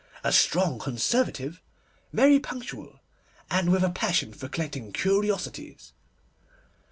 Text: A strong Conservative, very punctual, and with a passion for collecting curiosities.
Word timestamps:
A 0.23 0.31
strong 0.33 0.79
Conservative, 0.79 1.61
very 2.11 2.39
punctual, 2.39 3.01
and 3.51 3.71
with 3.71 3.83
a 3.83 3.91
passion 3.91 4.33
for 4.33 4.47
collecting 4.49 4.91
curiosities. 4.91 5.93